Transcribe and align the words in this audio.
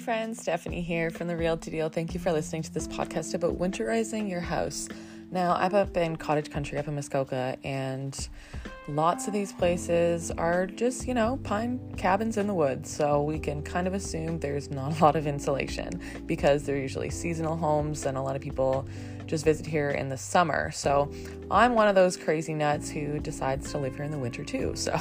friends, 0.00 0.40
Stephanie 0.40 0.80
here 0.80 1.10
from 1.10 1.28
The 1.28 1.36
Realty 1.36 1.70
Deal. 1.70 1.90
Thank 1.90 2.14
you 2.14 2.20
for 2.20 2.32
listening 2.32 2.62
to 2.62 2.72
this 2.72 2.88
podcast 2.88 3.34
about 3.34 3.58
winterizing 3.58 4.30
your 4.30 4.40
house. 4.40 4.88
Now, 5.30 5.54
I'm 5.56 5.74
up 5.74 5.94
in 5.94 6.16
cottage 6.16 6.50
country 6.50 6.78
up 6.78 6.88
in 6.88 6.94
Muskoka, 6.94 7.58
and 7.64 8.28
lots 8.88 9.26
of 9.26 9.34
these 9.34 9.52
places 9.52 10.30
are 10.30 10.64
just, 10.64 11.06
you 11.06 11.12
know, 11.12 11.38
pine 11.44 11.78
cabins 11.98 12.38
in 12.38 12.46
the 12.46 12.54
woods. 12.54 12.90
So 12.90 13.22
we 13.22 13.38
can 13.38 13.62
kind 13.62 13.86
of 13.86 13.92
assume 13.92 14.38
there's 14.40 14.70
not 14.70 14.98
a 14.98 15.04
lot 15.04 15.16
of 15.16 15.26
insulation 15.26 16.00
because 16.24 16.62
they're 16.62 16.78
usually 16.78 17.10
seasonal 17.10 17.54
homes, 17.54 18.06
and 18.06 18.16
a 18.16 18.22
lot 18.22 18.36
of 18.36 18.40
people 18.40 18.88
just 19.26 19.44
visit 19.44 19.66
here 19.66 19.90
in 19.90 20.08
the 20.08 20.16
summer. 20.16 20.70
So 20.70 21.12
I'm 21.50 21.74
one 21.74 21.88
of 21.88 21.94
those 21.94 22.16
crazy 22.16 22.54
nuts 22.54 22.88
who 22.88 23.18
decides 23.18 23.70
to 23.72 23.78
live 23.78 23.96
here 23.96 24.04
in 24.04 24.10
the 24.10 24.18
winter 24.18 24.44
too. 24.44 24.74
So 24.76 24.92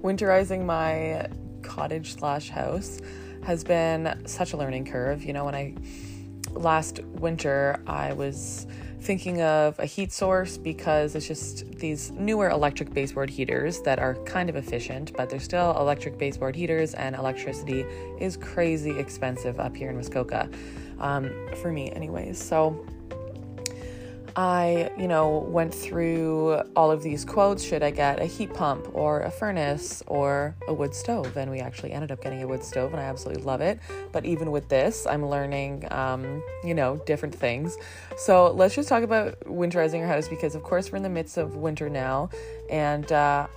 winterizing 0.00 0.64
my 0.64 1.26
cottage 1.62 2.14
slash 2.14 2.50
house 2.50 3.00
has 3.48 3.64
been 3.64 4.14
such 4.26 4.52
a 4.52 4.58
learning 4.58 4.84
curve. 4.84 5.24
You 5.24 5.32
know, 5.32 5.46
when 5.46 5.54
I 5.54 5.74
last 6.52 7.02
winter, 7.04 7.80
I 7.86 8.12
was 8.12 8.66
thinking 9.00 9.40
of 9.40 9.78
a 9.78 9.86
heat 9.86 10.12
source 10.12 10.58
because 10.58 11.14
it's 11.14 11.26
just 11.26 11.64
these 11.78 12.10
newer 12.10 12.50
electric 12.50 12.92
baseboard 12.92 13.30
heaters 13.30 13.80
that 13.80 13.98
are 13.98 14.16
kind 14.26 14.50
of 14.50 14.56
efficient, 14.56 15.16
but 15.16 15.30
they're 15.30 15.40
still 15.40 15.70
electric 15.78 16.18
baseboard 16.18 16.54
heaters, 16.54 16.92
and 16.92 17.16
electricity 17.16 17.86
is 18.20 18.36
crazy 18.36 18.98
expensive 18.98 19.58
up 19.58 19.74
here 19.74 19.88
in 19.88 19.96
Muskoka, 19.96 20.50
um, 21.00 21.30
for 21.62 21.72
me, 21.72 21.90
anyways. 21.92 22.36
So 22.36 22.84
I, 24.38 24.92
you 24.96 25.08
know, 25.08 25.38
went 25.48 25.74
through 25.74 26.62
all 26.76 26.92
of 26.92 27.02
these 27.02 27.24
quotes. 27.24 27.60
Should 27.60 27.82
I 27.82 27.90
get 27.90 28.20
a 28.20 28.24
heat 28.24 28.54
pump 28.54 28.86
or 28.94 29.22
a 29.22 29.32
furnace 29.32 30.00
or 30.06 30.54
a 30.68 30.72
wood 30.72 30.94
stove? 30.94 31.36
And 31.36 31.50
we 31.50 31.58
actually 31.58 31.90
ended 31.90 32.12
up 32.12 32.22
getting 32.22 32.40
a 32.44 32.46
wood 32.46 32.62
stove, 32.62 32.92
and 32.92 33.00
I 33.00 33.06
absolutely 33.06 33.42
love 33.42 33.60
it. 33.60 33.80
But 34.12 34.24
even 34.24 34.52
with 34.52 34.68
this, 34.68 35.08
I'm 35.08 35.26
learning, 35.26 35.88
um, 35.90 36.40
you 36.62 36.72
know, 36.72 37.02
different 37.04 37.34
things. 37.34 37.76
So 38.16 38.52
let's 38.52 38.76
just 38.76 38.88
talk 38.88 39.02
about 39.02 39.40
winterizing 39.40 39.98
your 39.98 40.06
house 40.06 40.28
because, 40.28 40.54
of 40.54 40.62
course, 40.62 40.92
we're 40.92 40.98
in 40.98 41.02
the 41.02 41.08
midst 41.08 41.36
of 41.36 41.56
winter 41.56 41.90
now, 41.90 42.30
and 42.70 43.10
uh, 43.10 43.48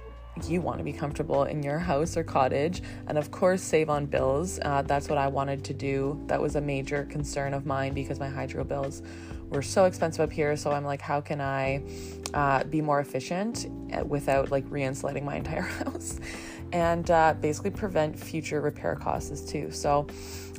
you 0.48 0.62
want 0.62 0.78
to 0.78 0.84
be 0.84 0.94
comfortable 0.94 1.44
in 1.44 1.62
your 1.62 1.78
house 1.78 2.16
or 2.16 2.24
cottage 2.24 2.82
and 3.08 3.18
of 3.18 3.32
course 3.32 3.62
save 3.62 3.90
on 3.90 4.06
bills. 4.06 4.60
Uh, 4.62 4.82
that's 4.82 5.10
what 5.10 5.18
i 5.18 5.28
wanted 5.28 5.64
to 5.66 5.74
do. 5.74 6.22
That 6.28 6.42
was 6.42 6.56
a 6.56 6.62
major 6.62 7.04
concern 7.06 7.54
of 7.54 7.66
mine 7.66 7.94
because 7.94 8.20
my 8.20 8.30
hydro 8.30 8.64
bills 8.64 9.02
were 9.50 9.62
so 9.62 9.86
expensive 9.86 10.22
up 10.22 10.32
here. 10.32 10.56
So 10.56 10.72
i'm 10.72 10.86
like 10.86 11.02
how 11.02 11.22
can 11.22 11.42
i 11.42 11.84
uh, 12.34 12.64
be 12.66 12.82
more 12.82 13.00
efficient 13.00 13.68
uh, 13.94 14.06
without 14.06 14.52
like 14.52 14.64
re-insulating 14.70 15.26
my 15.26 15.36
entire 15.44 15.62
house? 15.62 16.20
And 16.72 17.12
uh, 17.12 17.34
basically 17.42 17.72
prevent 17.72 18.18
future 18.18 18.62
repair 18.62 18.96
costs 18.96 19.42
too. 19.42 19.72
So 19.72 20.08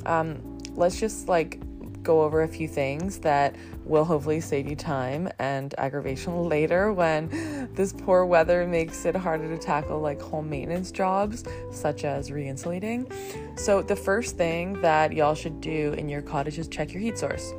um, 0.05 0.59
let's 0.75 0.99
just 0.99 1.27
like 1.27 1.59
go 2.03 2.21
over 2.21 2.43
a 2.43 2.47
few 2.47 2.67
things 2.67 3.19
that 3.19 3.55
will 3.85 4.05
hopefully 4.05 4.39
save 4.39 4.67
you 4.67 4.75
time 4.75 5.29
and 5.39 5.75
aggravation 5.77 6.47
later 6.47 6.93
when 6.93 7.69
this 7.73 7.91
poor 7.93 8.25
weather 8.25 8.65
makes 8.65 9.05
it 9.05 9.15
harder 9.15 9.47
to 9.47 9.57
tackle 9.57 9.99
like 9.99 10.21
home 10.21 10.49
maintenance 10.49 10.91
jobs 10.91 11.43
such 11.71 12.03
as 12.03 12.31
re-insulating. 12.31 13.11
So 13.55 13.81
the 13.81 13.95
first 13.95 14.37
thing 14.37 14.81
that 14.81 15.13
y'all 15.13 15.35
should 15.35 15.61
do 15.61 15.93
in 15.93 16.09
your 16.09 16.21
cottage 16.21 16.57
is 16.57 16.67
check 16.67 16.93
your 16.93 17.01
heat 17.01 17.17
source 17.17 17.53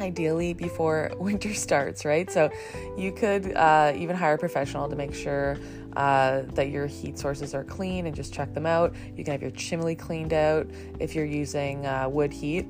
ideally 0.00 0.54
before 0.54 1.12
winter 1.18 1.54
starts, 1.54 2.04
right? 2.04 2.30
So 2.30 2.50
you 2.96 3.12
could 3.12 3.54
uh, 3.54 3.92
even 3.94 4.16
hire 4.16 4.34
a 4.34 4.38
professional 4.38 4.88
to 4.88 4.96
make 4.96 5.14
sure 5.14 5.58
uh, 5.96 6.42
that 6.54 6.70
your 6.70 6.86
heat 6.86 7.18
sources 7.18 7.54
are 7.54 7.64
clean 7.64 8.06
and 8.06 8.14
just 8.14 8.32
check 8.32 8.54
them 8.54 8.66
out. 8.66 8.94
You 9.16 9.24
can 9.24 9.32
have 9.32 9.42
your 9.42 9.50
chimney 9.50 9.94
cleaned 9.94 10.32
out 10.32 10.68
if 10.98 11.14
you're 11.14 11.24
using 11.24 11.84
uh, 11.86 12.08
wood 12.08 12.32
heat 12.32 12.66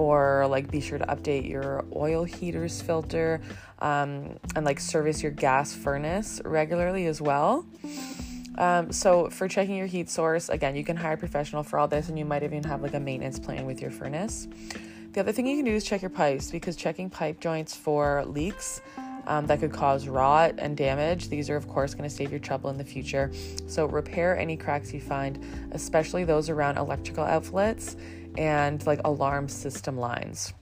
or 0.00 0.46
like 0.46 0.70
be 0.70 0.80
sure 0.80 0.96
to 0.96 1.04
update 1.06 1.46
your 1.46 1.84
oil 1.94 2.24
heaters 2.24 2.80
filter 2.80 3.38
um, 3.80 4.38
and 4.56 4.64
like 4.64 4.80
service 4.80 5.22
your 5.22 5.30
gas 5.30 5.74
furnace 5.74 6.40
regularly 6.46 7.04
as 7.06 7.20
well. 7.20 7.66
Um, 8.56 8.90
so 8.92 9.28
for 9.28 9.46
checking 9.46 9.76
your 9.76 9.86
heat 9.86 10.08
source, 10.08 10.48
again, 10.48 10.74
you 10.74 10.84
can 10.84 10.96
hire 10.96 11.12
a 11.12 11.16
professional 11.18 11.62
for 11.62 11.78
all 11.78 11.86
this, 11.86 12.08
and 12.08 12.18
you 12.18 12.24
might 12.24 12.42
even 12.42 12.64
have 12.64 12.82
like 12.82 12.94
a 12.94 13.00
maintenance 13.00 13.38
plan 13.38 13.66
with 13.66 13.82
your 13.82 13.90
furnace. 13.90 14.48
The 15.12 15.20
other 15.20 15.32
thing 15.32 15.46
you 15.46 15.56
can 15.56 15.66
do 15.66 15.72
is 15.72 15.84
check 15.84 16.00
your 16.00 16.10
pipes 16.10 16.50
because 16.50 16.76
checking 16.76 17.10
pipe 17.10 17.38
joints 17.38 17.76
for 17.76 18.24
leaks 18.24 18.80
um, 19.30 19.46
that 19.46 19.60
could 19.60 19.72
cause 19.72 20.08
rot 20.08 20.56
and 20.58 20.76
damage. 20.76 21.28
These 21.28 21.48
are, 21.50 21.56
of 21.56 21.68
course, 21.68 21.94
going 21.94 22.08
to 22.08 22.14
save 22.14 22.32
your 22.32 22.40
trouble 22.40 22.68
in 22.68 22.76
the 22.76 22.84
future. 22.84 23.30
So, 23.68 23.86
repair 23.86 24.36
any 24.36 24.56
cracks 24.56 24.92
you 24.92 25.00
find, 25.00 25.42
especially 25.70 26.24
those 26.24 26.50
around 26.50 26.78
electrical 26.78 27.22
outlets 27.22 27.96
and 28.36 28.84
like 28.86 29.00
alarm 29.04 29.48
system 29.48 29.96
lines. 29.96 30.52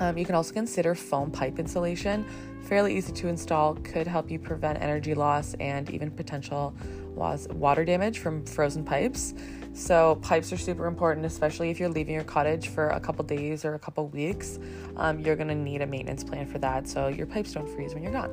Um, 0.00 0.16
you 0.16 0.24
can 0.24 0.34
also 0.34 0.54
consider 0.54 0.94
foam 0.94 1.30
pipe 1.30 1.58
insulation. 1.58 2.24
Fairly 2.62 2.96
easy 2.96 3.12
to 3.12 3.28
install, 3.28 3.74
could 3.74 4.06
help 4.06 4.30
you 4.30 4.38
prevent 4.38 4.80
energy 4.80 5.14
loss 5.14 5.52
and 5.60 5.90
even 5.90 6.10
potential 6.10 6.74
water 7.14 7.84
damage 7.84 8.20
from 8.20 8.42
frozen 8.46 8.84
pipes. 8.84 9.34
So, 9.74 10.16
pipes 10.22 10.52
are 10.52 10.58
super 10.58 10.86
important, 10.86 11.24
especially 11.24 11.70
if 11.70 11.80
you're 11.80 11.88
leaving 11.88 12.14
your 12.14 12.24
cottage 12.24 12.68
for 12.68 12.88
a 12.90 13.00
couple 13.00 13.24
days 13.24 13.64
or 13.64 13.74
a 13.74 13.78
couple 13.78 14.06
weeks. 14.08 14.58
Um, 14.96 15.20
you're 15.20 15.36
to 15.36 15.54
need 15.54 15.80
a 15.80 15.86
maintenance 15.86 16.22
plan 16.22 16.46
for 16.46 16.58
that 16.58 16.86
so 16.86 17.08
your 17.08 17.26
pipes 17.26 17.52
don't 17.52 17.68
freeze 17.68 17.94
when 17.94 18.02
you're 18.02 18.12
gone. 18.12 18.30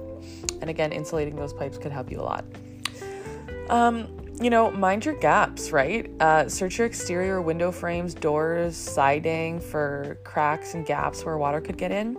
And 0.61 0.69
again, 0.69 0.91
insulating 0.91 1.35
those 1.35 1.53
pipes 1.53 1.77
could 1.77 1.91
help 1.91 2.11
you 2.11 2.19
a 2.19 2.23
lot. 2.23 2.45
Um, 3.69 4.07
you 4.41 4.49
know, 4.49 4.71
mind 4.71 5.05
your 5.05 5.15
gaps, 5.15 5.71
right? 5.71 6.09
Uh, 6.21 6.47
search 6.47 6.77
your 6.77 6.87
exterior 6.87 7.41
window 7.41 7.71
frames, 7.71 8.13
doors, 8.13 8.75
siding 8.75 9.59
for 9.59 10.17
cracks 10.23 10.73
and 10.73 10.85
gaps 10.85 11.25
where 11.25 11.37
water 11.37 11.61
could 11.61 11.77
get 11.77 11.91
in. 11.91 12.17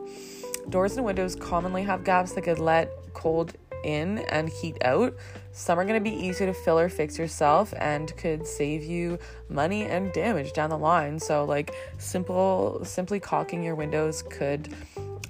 Doors 0.69 0.97
and 0.97 1.04
windows 1.04 1.34
commonly 1.34 1.82
have 1.82 2.04
gaps 2.04 2.32
that 2.32 2.42
could 2.42 2.59
let 2.59 2.91
cold 3.14 3.54
in 3.84 4.18
and 4.30 4.48
heat 4.48 4.76
out. 4.84 5.14
Some 5.52 5.78
are 5.78 5.84
going 5.84 6.02
to 6.02 6.10
be 6.10 6.16
easy 6.16 6.46
to 6.46 6.52
fill 6.52 6.78
or 6.78 6.88
fix 6.88 7.18
yourself 7.18 7.74
and 7.76 8.16
could 8.16 8.46
save 8.46 8.82
you 8.82 9.18
money 9.48 9.84
and 9.84 10.12
damage 10.12 10.52
down 10.52 10.70
the 10.70 10.78
line. 10.78 11.18
So, 11.18 11.44
like, 11.44 11.74
simple, 11.98 12.84
simply 12.84 13.20
caulking 13.20 13.62
your 13.62 13.74
windows 13.74 14.22
could, 14.22 14.74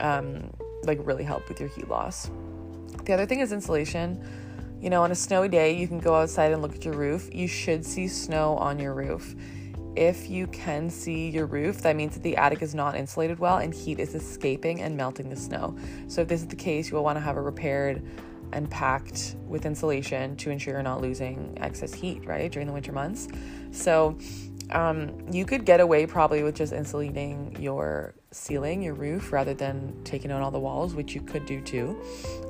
um, 0.00 0.50
like, 0.84 0.98
really 1.02 1.24
help 1.24 1.48
with 1.48 1.60
your 1.60 1.68
heat 1.70 1.88
loss. 1.88 2.30
The 3.04 3.14
other 3.14 3.26
thing 3.26 3.40
is 3.40 3.52
insulation 3.52 4.22
you 4.80 4.88
know, 4.88 5.02
on 5.02 5.10
a 5.10 5.14
snowy 5.14 5.48
day, 5.48 5.76
you 5.76 5.86
can 5.86 5.98
go 5.98 6.14
outside 6.14 6.52
and 6.52 6.62
look 6.62 6.74
at 6.74 6.84
your 6.84 6.94
roof. 6.94 7.28
You 7.32 7.46
should 7.46 7.84
see 7.84 8.08
snow 8.08 8.56
on 8.56 8.78
your 8.78 8.94
roof. 8.94 9.34
If 9.94 10.30
you 10.30 10.46
can 10.46 10.88
see 10.88 11.28
your 11.28 11.46
roof, 11.46 11.82
that 11.82 11.96
means 11.96 12.14
that 12.14 12.22
the 12.22 12.36
attic 12.36 12.62
is 12.62 12.74
not 12.74 12.96
insulated 12.96 13.38
well 13.38 13.58
and 13.58 13.74
heat 13.74 13.98
is 13.98 14.14
escaping 14.14 14.80
and 14.80 14.96
melting 14.96 15.28
the 15.28 15.36
snow. 15.36 15.76
So, 16.08 16.22
if 16.22 16.28
this 16.28 16.40
is 16.40 16.46
the 16.46 16.56
case, 16.56 16.88
you 16.88 16.96
will 16.96 17.04
want 17.04 17.16
to 17.16 17.20
have 17.20 17.36
it 17.36 17.40
repaired 17.40 18.02
and 18.52 18.70
packed 18.70 19.36
with 19.46 19.66
insulation 19.66 20.36
to 20.36 20.50
ensure 20.50 20.74
you're 20.74 20.82
not 20.82 21.00
losing 21.00 21.56
excess 21.60 21.92
heat, 21.92 22.24
right, 22.26 22.50
during 22.50 22.66
the 22.66 22.72
winter 22.72 22.92
months. 22.92 23.28
So, 23.70 24.18
um, 24.70 25.12
you 25.32 25.44
could 25.44 25.64
get 25.64 25.80
away 25.80 26.06
probably 26.06 26.42
with 26.42 26.54
just 26.54 26.72
insulating 26.72 27.56
your 27.58 28.14
ceiling, 28.30 28.82
your 28.82 28.94
roof, 28.94 29.32
rather 29.32 29.52
than 29.52 30.00
taking 30.04 30.30
out 30.30 30.42
all 30.42 30.50
the 30.50 30.60
walls, 30.60 30.94
which 30.94 31.14
you 31.14 31.20
could 31.20 31.44
do 31.44 31.60
too. 31.60 32.00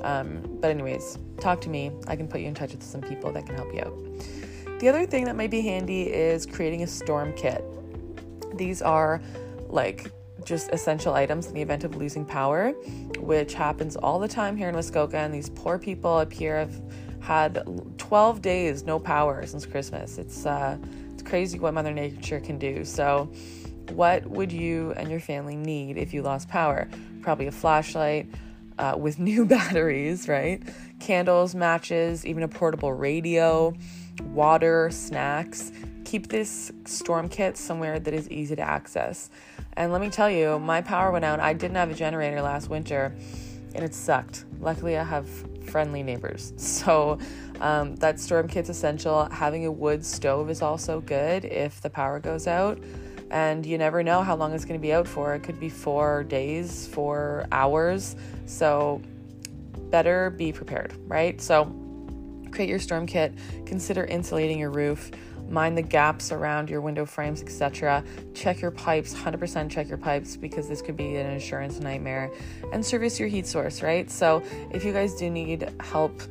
Um, 0.03 0.43
but, 0.61 0.71
anyways, 0.71 1.19
talk 1.41 1.61
to 1.63 1.69
me. 1.71 1.93
I 2.07 2.17
can 2.17 2.29
put 2.29 2.41
you 2.41 2.49
in 2.49 2.55
touch 2.55 2.73
with 2.73 2.83
some 2.83 3.01
people 3.01 3.33
that 3.33 3.47
can 3.47 3.55
help 3.55 3.73
you 3.73 3.81
out. 3.81 4.81
The 4.81 4.89
other 4.89 5.07
thing 5.07 5.25
that 5.25 5.37
might 5.37 5.51
be 5.51 5.61
handy 5.61 6.13
is 6.13 6.47
creating 6.47 6.83
a 6.83 6.87
storm 6.87 7.33
kit. 7.35 7.65
These 8.57 8.83
are 8.83 9.21
like 9.69 10.11
just 10.45 10.71
essential 10.71 11.15
items 11.15 11.47
in 11.47 11.55
the 11.55 11.63
event 11.63 11.85
of 11.85 11.97
losing 11.97 12.25
power, 12.25 12.73
which 13.19 13.55
happens 13.55 13.97
all 13.97 14.19
the 14.19 14.29
time 14.29 14.57
here 14.57 14.69
in 14.69 14.75
Muskoka. 14.75 15.19
And 15.19 15.33
these 15.33 15.51
poor 15.51 15.79
people 15.79 16.15
up 16.15 16.33
here 16.33 16.59
have 16.59 16.83
had 17.21 17.63
12 17.99 18.43
days 18.43 18.85
no 18.85 18.99
power 18.99 19.47
since 19.47 19.67
Christmas. 19.67 20.19
It's 20.19 20.47
uh, 20.47 20.79
it's 21.13 21.23
crazy 21.23 21.59
what 21.59 21.75
Mother 21.75 21.93
Nature 21.93 22.41
can 22.41 22.59
do. 22.59 22.85
So, 22.85 23.31
what 23.91 24.27
would 24.27 24.51
you 24.51 24.93
and 24.97 25.11
your 25.11 25.21
family 25.21 25.57
need 25.57 25.99
if 25.99 26.15
you 26.15 26.23
lost 26.23 26.49
power? 26.49 26.89
Probably 27.21 27.47
a 27.47 27.53
flashlight 27.53 28.27
uh, 28.79 28.95
with 28.97 29.19
new 29.31 29.45
batteries, 29.45 30.29
right? 30.29 30.63
Candles, 30.99 31.55
matches, 31.55 32.25
even 32.25 32.43
a 32.43 32.49
portable 32.49 32.93
radio, 32.93 33.75
water, 34.33 34.91
snacks. 34.91 35.73
Keep 36.11 36.27
this 36.27 36.73
storm 36.87 37.29
kit 37.29 37.57
somewhere 37.57 38.01
that 38.01 38.13
is 38.13 38.29
easy 38.31 38.57
to 38.57 38.63
access. 38.63 39.31
And 39.75 39.93
let 39.93 40.01
me 40.01 40.11
tell 40.11 40.29
you, 40.29 40.59
my 40.59 40.81
power 40.81 41.13
went 41.13 41.25
out. 41.25 41.39
I 41.39 41.53
didn't 41.53 41.77
have 41.77 41.89
a 41.89 41.95
generator 41.95 42.43
last 42.43 42.69
winter 42.69 43.15
and 43.77 43.85
it 43.85 43.95
sucked. 43.95 44.45
Luckily, 44.61 44.99
I 44.99 45.05
have 45.05 45.29
friendly 45.69 46.03
neighbors. 46.03 46.53
So 46.59 47.21
um, 47.61 47.95
that 47.97 48.19
storm 48.19 48.49
kit's 48.49 48.71
essential. 48.71 49.27
Having 49.27 49.67
a 49.67 49.71
wood 49.71 50.05
stove 50.05 50.51
is 50.51 50.63
also 50.63 51.01
good 51.01 51.45
if 51.45 51.81
the 51.81 51.91
power 51.91 52.19
goes 52.19 52.49
out. 52.49 52.83
And 53.31 53.65
you 53.65 53.79
never 53.79 54.03
know 54.03 54.25
how 54.25 54.35
long 54.35 54.53
it's 54.53 54.65
going 54.65 54.81
to 54.81 54.83
be 54.83 54.93
out 54.93 55.07
for. 55.07 55.37
It 55.37 55.45
could 55.45 55.61
be 55.61 55.69
four 55.69 56.25
days, 56.25 56.89
four 56.89 57.47
hours. 57.53 58.17
So 58.47 59.01
better 59.91 60.31
be 60.31 60.51
prepared, 60.51 60.93
right? 61.07 61.41
So 61.41 61.73
create 62.51 62.69
your 62.69 62.81
storm 62.81 63.07
kit. 63.07 63.33
Consider 63.65 64.07
insulating 64.07 64.59
your 64.59 64.71
roof. 64.71 65.13
Mind 65.51 65.77
the 65.77 65.83
gaps 65.83 66.33
around 66.33 66.71
your 66.71 66.81
window 66.81 67.05
frames, 67.05 67.43
etc. 67.43 68.05
Check 68.35 68.61
your 68.61 68.71
pipes, 68.71 69.15
100% 69.15 69.71
check 69.71 69.89
your 69.89 69.99
pipes 69.99 70.37
because 70.37 70.69
this 70.69 70.81
could 70.81 70.97
be 70.97 71.17
an 71.17 71.27
insurance 71.27 71.81
nightmare. 71.81 72.31
And 72.73 72.85
service 72.85 73.19
your 73.19 73.29
heat 73.29 73.47
source, 73.47 73.83
right? 73.83 74.11
So 74.11 74.43
if 74.73 74.85
you 74.85 74.93
guys 74.93 75.15
do 75.15 75.29
need 75.29 75.73
help, 75.81 76.23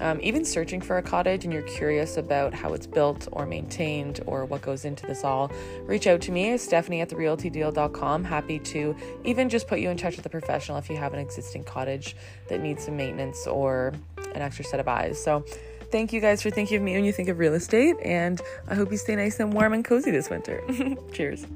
um, 0.00 0.18
even 0.22 0.44
searching 0.44 0.80
for 0.80 0.98
a 0.98 1.02
cottage 1.02 1.44
and 1.44 1.52
you're 1.52 1.62
curious 1.62 2.16
about 2.18 2.52
how 2.52 2.74
it's 2.74 2.86
built 2.86 3.28
or 3.32 3.46
maintained 3.46 4.20
or 4.26 4.44
what 4.44 4.60
goes 4.62 4.84
into 4.84 5.06
this 5.06 5.24
all, 5.24 5.50
reach 5.84 6.06
out 6.06 6.20
to 6.22 6.32
me, 6.32 6.56
Stephanie 6.58 7.00
at 7.00 7.08
therealtydeal.com. 7.08 8.24
Happy 8.24 8.58
to 8.58 8.94
even 9.24 9.48
just 9.48 9.66
put 9.66 9.80
you 9.80 9.88
in 9.88 9.96
touch 9.96 10.16
with 10.16 10.26
a 10.26 10.30
professional 10.30 10.76
if 10.76 10.90
you 10.90 10.96
have 10.96 11.14
an 11.14 11.20
existing 11.20 11.64
cottage 11.64 12.14
that 12.48 12.60
needs 12.60 12.84
some 12.84 12.96
maintenance 12.96 13.46
or 13.46 13.94
an 14.34 14.42
extra 14.42 14.64
set 14.64 14.80
of 14.80 14.88
eyes. 14.88 15.22
So, 15.22 15.44
thank 15.96 16.12
you 16.12 16.20
guys 16.20 16.42
for 16.42 16.50
thinking 16.50 16.76
of 16.76 16.82
me 16.82 16.92
when 16.92 17.06
you 17.06 17.12
think 17.12 17.30
of 17.30 17.38
real 17.38 17.54
estate, 17.54 17.96
and 18.02 18.42
I 18.68 18.74
hope 18.74 18.90
you 18.92 18.98
stay 18.98 19.16
nice 19.16 19.40
and 19.40 19.54
warm 19.54 19.72
and 19.72 19.82
cozy 19.82 20.10
this 20.10 20.28
winter. 20.28 20.60
Cheers. 21.12 21.46